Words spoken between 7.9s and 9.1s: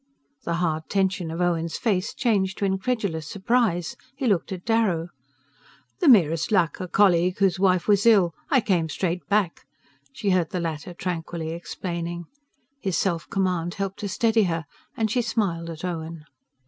ill...I came